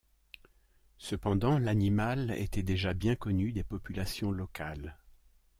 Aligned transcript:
Cependant, 0.97 1.59
l'animal 1.59 2.31
était 2.31 2.63
déjà 2.63 2.95
bien 2.95 3.15
connu 3.15 3.51
des 3.51 3.63
populations 3.63 4.31
locales. 4.31 4.97